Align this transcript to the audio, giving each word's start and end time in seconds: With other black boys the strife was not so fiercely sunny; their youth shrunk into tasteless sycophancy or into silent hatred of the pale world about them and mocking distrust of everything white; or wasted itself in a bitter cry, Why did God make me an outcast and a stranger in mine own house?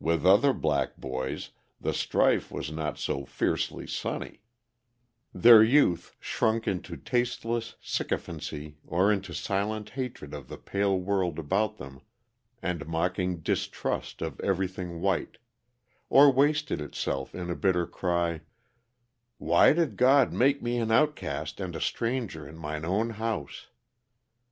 With 0.00 0.26
other 0.26 0.52
black 0.52 0.96
boys 0.96 1.50
the 1.80 1.94
strife 1.94 2.50
was 2.50 2.72
not 2.72 2.98
so 2.98 3.24
fiercely 3.24 3.86
sunny; 3.86 4.42
their 5.32 5.62
youth 5.62 6.16
shrunk 6.18 6.66
into 6.66 6.96
tasteless 6.96 7.76
sycophancy 7.80 8.78
or 8.84 9.12
into 9.12 9.32
silent 9.32 9.90
hatred 9.90 10.34
of 10.34 10.48
the 10.48 10.56
pale 10.56 10.98
world 10.98 11.38
about 11.38 11.76
them 11.76 12.00
and 12.60 12.88
mocking 12.88 13.42
distrust 13.42 14.20
of 14.22 14.40
everything 14.40 15.00
white; 15.00 15.38
or 16.08 16.32
wasted 16.32 16.80
itself 16.80 17.32
in 17.32 17.48
a 17.48 17.54
bitter 17.54 17.86
cry, 17.86 18.40
Why 19.38 19.72
did 19.72 19.96
God 19.96 20.32
make 20.32 20.60
me 20.60 20.78
an 20.78 20.90
outcast 20.90 21.60
and 21.60 21.76
a 21.76 21.80
stranger 21.80 22.44
in 22.44 22.56
mine 22.58 22.84
own 22.84 23.10
house? 23.10 23.68